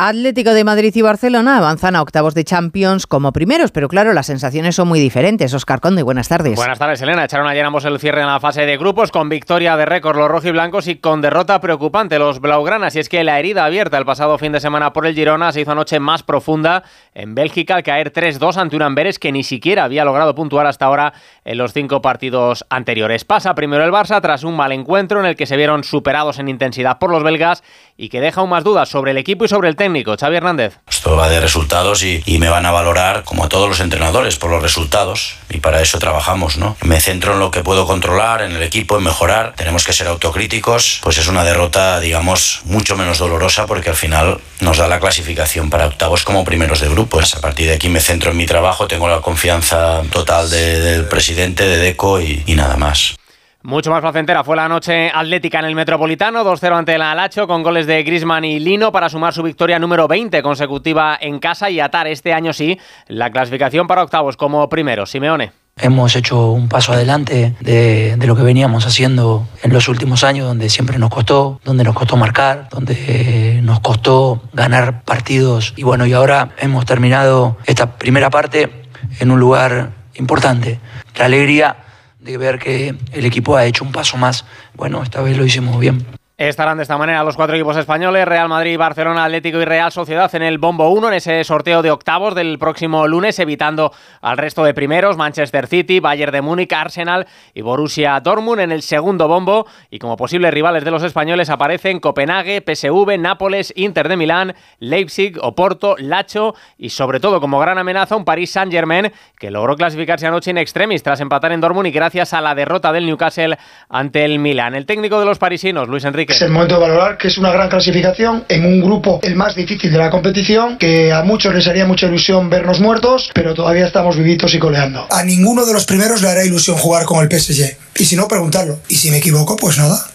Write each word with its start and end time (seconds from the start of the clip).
Atlético 0.00 0.54
de 0.54 0.62
Madrid 0.62 0.92
y 0.94 1.02
Barcelona 1.02 1.56
avanzan 1.56 1.96
a 1.96 2.02
octavos 2.02 2.32
de 2.32 2.44
Champions 2.44 3.08
como 3.08 3.32
primeros, 3.32 3.72
pero 3.72 3.88
claro, 3.88 4.12
las 4.12 4.26
sensaciones 4.26 4.76
son 4.76 4.86
muy 4.86 5.00
diferentes. 5.00 5.52
Oscar 5.52 5.80
Conde, 5.80 6.04
buenas 6.04 6.28
tardes. 6.28 6.54
Buenas 6.54 6.78
tardes, 6.78 7.02
Elena. 7.02 7.24
Echaron 7.24 7.48
ayer 7.48 7.64
ambos 7.64 7.84
el 7.84 7.98
cierre 7.98 8.20
en 8.20 8.28
la 8.28 8.38
fase 8.38 8.64
de 8.64 8.76
grupos 8.76 9.10
con 9.10 9.28
victoria 9.28 9.76
de 9.76 9.86
récord 9.86 10.16
los 10.16 10.28
rojiblancos 10.28 10.86
y 10.86 10.98
con 10.98 11.20
derrota 11.20 11.60
preocupante 11.60 12.20
los 12.20 12.38
blaugranas. 12.38 12.94
Y 12.94 13.00
es 13.00 13.08
que 13.08 13.24
la 13.24 13.40
herida 13.40 13.64
abierta 13.64 13.98
el 13.98 14.04
pasado 14.04 14.38
fin 14.38 14.52
de 14.52 14.60
semana 14.60 14.92
por 14.92 15.04
el 15.04 15.16
Girona 15.16 15.50
se 15.50 15.62
hizo 15.62 15.72
anoche 15.72 15.98
más 15.98 16.22
profunda 16.22 16.84
en 17.12 17.34
Bélgica 17.34 17.74
al 17.74 17.82
caer 17.82 18.12
3-2 18.12 18.56
ante 18.56 18.76
un 18.76 18.82
Amberes 18.82 19.18
que 19.18 19.32
ni 19.32 19.42
siquiera 19.42 19.82
había 19.82 20.04
logrado 20.04 20.32
puntuar 20.32 20.68
hasta 20.68 20.84
ahora 20.84 21.12
en 21.44 21.58
los 21.58 21.72
cinco 21.72 22.00
partidos 22.02 22.64
anteriores. 22.70 23.24
Pasa 23.24 23.52
primero 23.56 23.82
el 23.82 23.90
Barça 23.90 24.20
tras 24.22 24.44
un 24.44 24.54
mal 24.54 24.70
encuentro 24.70 25.18
en 25.18 25.26
el 25.26 25.34
que 25.34 25.46
se 25.46 25.56
vieron 25.56 25.82
superados 25.82 26.38
en 26.38 26.48
intensidad 26.48 26.98
por 27.00 27.10
los 27.10 27.24
belgas 27.24 27.64
y 27.96 28.10
que 28.10 28.20
deja 28.20 28.42
aún 28.42 28.50
más 28.50 28.62
dudas 28.62 28.88
sobre 28.88 29.10
el 29.10 29.18
equipo 29.18 29.44
y 29.44 29.48
sobre 29.48 29.68
el 29.68 29.74
técnico, 29.74 29.87
Xavi 30.18 30.36
Hernández. 30.36 30.78
Esto 30.88 31.16
va 31.16 31.28
de 31.28 31.40
resultados 31.40 32.02
y, 32.02 32.22
me 32.38 32.48
van 32.48 32.66
a 32.66 32.70
valorar, 32.70 33.24
como 33.24 33.44
a 33.44 33.48
todos 33.48 33.68
los 33.68 33.80
entrenadores, 33.80 34.36
por 34.36 34.50
los 34.50 34.62
resultados. 34.62 35.36
Y 35.50 35.58
para 35.58 35.80
eso 35.80 35.98
trabajamos, 35.98 36.56
¿no? 36.56 36.76
Me 36.82 37.00
centro 37.00 37.32
en 37.32 37.40
lo 37.40 37.50
que 37.50 37.62
puedo 37.62 37.86
controlar, 37.86 38.42
en 38.42 38.52
el 38.52 38.62
equipo, 38.62 38.96
en 38.98 39.04
mejorar. 39.04 39.54
Tenemos 39.56 39.84
que 39.84 39.92
ser 39.92 40.06
autocríticos. 40.06 41.00
Pues 41.02 41.18
es 41.18 41.28
una 41.28 41.44
derrota, 41.44 42.00
digamos, 42.00 42.60
mucho 42.64 42.96
menos 42.96 43.18
dolorosa 43.18 43.66
porque 43.66 43.90
al 43.90 43.96
final 43.96 44.40
nos 44.60 44.76
da 44.76 44.88
la 44.88 45.00
clasificación 45.00 45.70
para 45.70 45.86
octavos 45.86 46.24
como 46.24 46.44
primeros 46.44 46.80
de 46.80 46.88
grupo. 46.88 47.20
A 47.20 47.40
partir 47.40 47.68
de 47.68 47.74
aquí 47.74 47.88
me 47.88 48.00
centro 48.00 48.30
en 48.30 48.36
mi 48.36 48.46
trabajo, 48.46 48.86
tengo 48.86 49.08
la 49.08 49.20
confianza 49.20 50.02
total 50.12 50.50
del 50.50 51.06
presidente, 51.06 51.66
de 51.66 51.78
Deco 51.78 52.20
y 52.20 52.44
nada 52.54 52.76
más. 52.76 53.16
Mucho 53.62 53.90
más 53.90 54.00
placentera 54.00 54.44
fue 54.44 54.54
la 54.54 54.68
noche 54.68 55.10
atlética 55.12 55.58
en 55.58 55.64
el 55.64 55.74
Metropolitano, 55.74 56.44
2-0 56.44 56.78
ante 56.78 56.94
el 56.94 57.02
Alacho 57.02 57.48
con 57.48 57.64
goles 57.64 57.88
de 57.88 58.04
Grisman 58.04 58.44
y 58.44 58.60
Lino 58.60 58.92
para 58.92 59.08
sumar 59.08 59.34
su 59.34 59.42
victoria 59.42 59.80
número 59.80 60.06
20 60.06 60.40
consecutiva 60.44 61.18
en 61.20 61.40
casa 61.40 61.68
y 61.68 61.80
atar 61.80 62.06
este 62.06 62.32
año 62.32 62.52
sí 62.52 62.78
la 63.08 63.32
clasificación 63.32 63.88
para 63.88 64.04
octavos 64.04 64.36
como 64.36 64.68
primero. 64.68 65.06
Simeone. 65.06 65.50
Hemos 65.76 66.14
hecho 66.14 66.52
un 66.52 66.68
paso 66.68 66.92
adelante 66.92 67.56
de, 67.58 68.16
de, 68.16 68.26
lo 68.28 68.36
que 68.36 68.42
veníamos 68.42 68.86
haciendo 68.86 69.48
en 69.64 69.72
los 69.72 69.88
últimos 69.88 70.22
años, 70.22 70.46
donde 70.46 70.70
siempre 70.70 70.98
nos 70.98 71.10
costó, 71.10 71.60
donde 71.64 71.82
nos 71.82 71.96
costó 71.96 72.16
marcar, 72.16 72.68
donde 72.70 73.58
nos 73.64 73.80
costó 73.80 74.40
ganar 74.52 75.02
partidos. 75.02 75.74
Y 75.76 75.82
bueno, 75.82 76.06
y 76.06 76.12
ahora 76.12 76.50
hemos 76.58 76.84
terminado 76.86 77.56
esta 77.66 77.96
primera 77.96 78.30
parte 78.30 78.70
en 79.18 79.32
un 79.32 79.40
lugar 79.40 79.90
importante. 80.14 80.78
La 81.16 81.24
alegría 81.24 81.76
de 82.20 82.36
ver 82.36 82.58
que 82.58 82.94
el 83.12 83.24
equipo 83.24 83.56
ha 83.56 83.64
hecho 83.64 83.84
un 83.84 83.92
paso 83.92 84.16
más. 84.16 84.44
Bueno, 84.74 85.02
esta 85.02 85.20
vez 85.22 85.36
lo 85.36 85.44
hicimos 85.44 85.78
bien. 85.78 86.04
Estarán 86.38 86.76
de 86.76 86.84
esta 86.84 86.96
manera 86.96 87.24
los 87.24 87.34
cuatro 87.34 87.56
equipos 87.56 87.76
españoles, 87.76 88.24
Real 88.24 88.48
Madrid, 88.48 88.78
Barcelona, 88.78 89.24
Atlético 89.24 89.58
y 89.58 89.64
Real 89.64 89.90
Sociedad 89.90 90.32
en 90.36 90.44
el 90.44 90.58
Bombo 90.58 90.88
1 90.88 91.08
en 91.08 91.14
ese 91.14 91.42
sorteo 91.42 91.82
de 91.82 91.90
octavos 91.90 92.36
del 92.36 92.60
próximo 92.60 93.08
lunes, 93.08 93.40
evitando 93.40 93.92
al 94.20 94.38
resto 94.38 94.62
de 94.62 94.72
primeros, 94.72 95.16
Manchester 95.16 95.66
City, 95.66 95.98
Bayern 95.98 96.30
de 96.30 96.40
Múnich, 96.40 96.72
Arsenal 96.72 97.26
y 97.54 97.62
Borussia 97.62 98.20
Dortmund 98.20 98.60
en 98.60 98.70
el 98.70 98.82
segundo 98.82 99.26
bombo 99.26 99.66
y 99.90 99.98
como 99.98 100.16
posibles 100.16 100.54
rivales 100.54 100.84
de 100.84 100.92
los 100.92 101.02
españoles 101.02 101.50
aparecen 101.50 101.98
Copenhague, 101.98 102.62
PSV, 102.64 103.18
Nápoles, 103.18 103.72
Inter 103.74 104.08
de 104.08 104.16
Milán, 104.16 104.54
Leipzig, 104.78 105.38
Oporto, 105.42 105.96
Lacho 105.98 106.54
y 106.76 106.90
sobre 106.90 107.18
todo 107.18 107.40
como 107.40 107.58
gran 107.58 107.78
amenaza 107.78 108.14
un 108.14 108.24
Paris 108.24 108.52
Saint-Germain 108.52 109.10
que 109.40 109.50
logró 109.50 109.74
clasificarse 109.74 110.28
anoche 110.28 110.52
en 110.52 110.58
extremis 110.58 111.02
tras 111.02 111.20
empatar 111.20 111.50
en 111.50 111.60
Dortmund 111.60 111.88
y 111.88 111.90
gracias 111.90 112.32
a 112.32 112.40
la 112.40 112.54
derrota 112.54 112.92
del 112.92 113.06
Newcastle 113.06 113.58
ante 113.88 114.24
el 114.24 114.38
Milán. 114.38 114.76
El 114.76 114.86
técnico 114.86 115.18
de 115.18 115.26
los 115.26 115.40
parisinos, 115.40 115.88
Luis 115.88 116.04
Enrique 116.04 116.27
es 116.28 116.42
el 116.42 116.50
momento 116.50 116.74
de 116.74 116.80
valorar 116.82 117.16
que 117.16 117.28
es 117.28 117.38
una 117.38 117.50
gran 117.50 117.68
clasificación 117.68 118.44
en 118.48 118.66
un 118.66 118.80
grupo 118.82 119.18
el 119.22 119.34
más 119.34 119.54
difícil 119.54 119.90
de 119.90 119.98
la 119.98 120.10
competición, 120.10 120.76
que 120.78 121.10
a 121.10 121.22
muchos 121.22 121.54
les 121.54 121.66
haría 121.66 121.86
mucha 121.86 122.06
ilusión 122.06 122.50
vernos 122.50 122.80
muertos, 122.80 123.30
pero 123.34 123.54
todavía 123.54 123.86
estamos 123.86 124.16
vivitos 124.16 124.54
y 124.54 124.58
coleando. 124.58 125.06
A 125.10 125.24
ninguno 125.24 125.64
de 125.64 125.72
los 125.72 125.86
primeros 125.86 126.20
le 126.20 126.28
hará 126.28 126.44
ilusión 126.44 126.76
jugar 126.76 127.06
con 127.06 127.24
el 127.24 127.30
PSG. 127.30 127.76
Y 127.96 128.04
si 128.04 128.14
no, 128.14 128.28
preguntarlo. 128.28 128.78
Y 128.88 128.96
si 128.96 129.10
me 129.10 129.18
equivoco, 129.18 129.56
pues 129.56 129.78
nada. 129.78 130.06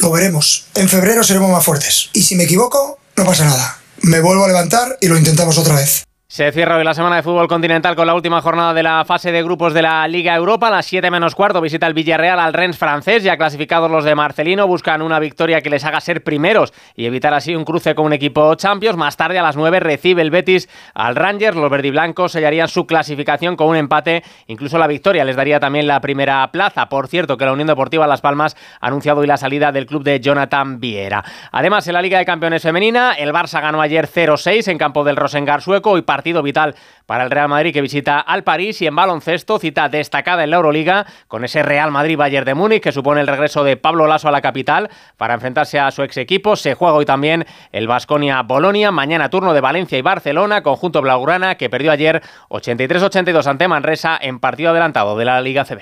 Lo 0.00 0.10
veremos. 0.12 0.66
En 0.74 0.88
febrero 0.88 1.24
seremos 1.24 1.50
más 1.50 1.64
fuertes. 1.64 2.10
Y 2.12 2.22
si 2.22 2.36
me 2.36 2.44
equivoco, 2.44 2.98
no 3.16 3.24
pasa 3.24 3.44
nada. 3.44 3.78
Me 4.02 4.20
vuelvo 4.20 4.44
a 4.44 4.48
levantar 4.48 4.96
y 5.00 5.08
lo 5.08 5.18
intentamos 5.18 5.58
otra 5.58 5.74
vez. 5.74 6.04
Se 6.30 6.52
cierra 6.52 6.76
hoy 6.76 6.84
la 6.84 6.94
semana 6.94 7.16
de 7.16 7.24
fútbol 7.24 7.48
continental 7.48 7.96
con 7.96 8.06
la 8.06 8.14
última 8.14 8.40
jornada 8.40 8.72
de 8.72 8.84
la 8.84 9.04
fase 9.04 9.32
de 9.32 9.42
grupos 9.42 9.74
de 9.74 9.82
la 9.82 10.06
Liga 10.06 10.36
Europa. 10.36 10.68
A 10.68 10.70
las 10.70 10.86
7 10.86 11.10
menos 11.10 11.34
cuarto 11.34 11.60
visita 11.60 11.88
el 11.88 11.92
Villarreal 11.92 12.38
al 12.38 12.52
Rennes 12.52 12.78
francés. 12.78 13.24
Ya 13.24 13.36
clasificados 13.36 13.90
los 13.90 14.04
de 14.04 14.14
Marcelino 14.14 14.68
buscan 14.68 15.02
una 15.02 15.18
victoria 15.18 15.60
que 15.60 15.70
les 15.70 15.84
haga 15.84 16.00
ser 16.00 16.22
primeros 16.22 16.72
y 16.94 17.06
evitar 17.06 17.34
así 17.34 17.56
un 17.56 17.64
cruce 17.64 17.96
con 17.96 18.06
un 18.06 18.12
equipo 18.12 18.54
Champions. 18.54 18.96
Más 18.96 19.16
tarde 19.16 19.40
a 19.40 19.42
las 19.42 19.56
9 19.56 19.80
recibe 19.80 20.22
el 20.22 20.30
Betis 20.30 20.68
al 20.94 21.16
Rangers. 21.16 21.56
Los 21.56 21.68
verdiblancos 21.68 22.30
sellarían 22.30 22.68
su 22.68 22.86
clasificación 22.86 23.56
con 23.56 23.66
un 23.66 23.74
empate. 23.74 24.22
Incluso 24.46 24.78
la 24.78 24.86
victoria 24.86 25.24
les 25.24 25.34
daría 25.34 25.58
también 25.58 25.88
la 25.88 26.00
primera 26.00 26.48
plaza. 26.52 26.88
Por 26.88 27.08
cierto 27.08 27.36
que 27.36 27.44
la 27.44 27.54
Unión 27.54 27.66
Deportiva 27.66 28.06
Las 28.06 28.20
Palmas 28.20 28.56
ha 28.80 28.86
anunciado 28.86 29.22
hoy 29.22 29.26
la 29.26 29.36
salida 29.36 29.72
del 29.72 29.86
club 29.86 30.04
de 30.04 30.20
Jonathan 30.20 30.78
Viera. 30.78 31.24
Además 31.50 31.88
en 31.88 31.94
la 31.94 32.02
Liga 32.02 32.18
de 32.18 32.24
Campeones 32.24 32.62
Femenina 32.62 33.14
el 33.14 33.32
Barça 33.32 33.60
ganó 33.60 33.80
ayer 33.80 34.06
0-6 34.06 34.68
en 34.68 34.78
campo 34.78 35.02
del 35.02 35.16
Rosengar 35.16 35.60
sueco 35.60 35.98
y 35.98 36.02
partido 36.20 36.42
vital 36.42 36.74
para 37.06 37.24
el 37.24 37.30
Real 37.30 37.48
Madrid 37.48 37.72
que 37.72 37.80
visita 37.80 38.20
al 38.20 38.44
París 38.44 38.82
y 38.82 38.86
en 38.86 38.94
baloncesto 38.94 39.58
cita 39.58 39.88
destacada 39.88 40.44
en 40.44 40.50
la 40.50 40.56
Euroliga 40.56 41.06
con 41.28 41.46
ese 41.46 41.62
Real 41.62 41.90
Madrid 41.90 42.18
Bayern 42.18 42.44
de 42.44 42.54
Múnich 42.54 42.82
que 42.82 42.92
supone 42.92 43.22
el 43.22 43.26
regreso 43.26 43.64
de 43.64 43.78
Pablo 43.78 44.06
Lasso 44.06 44.28
a 44.28 44.30
la 44.30 44.42
capital 44.42 44.90
para 45.16 45.32
enfrentarse 45.32 45.80
a 45.80 45.90
su 45.90 46.02
ex 46.02 46.18
equipo. 46.18 46.56
Se 46.56 46.74
juega 46.74 46.94
hoy 46.94 47.06
también 47.06 47.46
el 47.72 47.86
Basconia 47.86 48.42
Bolonia, 48.42 48.90
mañana 48.90 49.30
turno 49.30 49.54
de 49.54 49.62
Valencia 49.62 49.96
y 49.96 50.02
Barcelona, 50.02 50.62
conjunto 50.62 51.00
blaugrana 51.00 51.54
que 51.54 51.70
perdió 51.70 51.90
ayer 51.90 52.22
83-82 52.50 53.46
ante 53.46 53.66
Manresa 53.66 54.18
en 54.20 54.40
partido 54.40 54.72
adelantado 54.72 55.16
de 55.16 55.24
la 55.24 55.40
Liga 55.40 55.64
CB. 55.64 55.80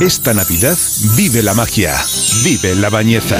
Esta 0.00 0.34
Navidad 0.34 0.76
vive 1.16 1.42
la 1.42 1.54
magia, 1.54 1.94
vive 2.44 2.74
la 2.76 2.90
bañeza. 2.90 3.38